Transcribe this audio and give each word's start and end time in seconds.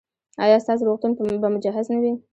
ایا 0.43 0.57
ستاسو 0.63 0.83
روغتون 0.87 1.11
به 1.41 1.49
مجهز 1.55 1.87
نه 1.93 1.97
وي؟ 2.01 2.11